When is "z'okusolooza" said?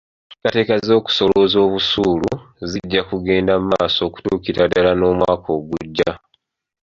0.87-1.59